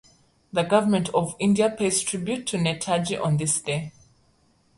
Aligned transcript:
The 0.51 0.63
Government 0.63 1.09
of 1.09 1.35
India 1.37 1.69
pays 1.69 2.01
tribute 2.01 2.47
to 2.47 2.57
Netaji 2.57 3.23
on 3.23 3.37
this 3.37 3.61
day. 3.61 3.93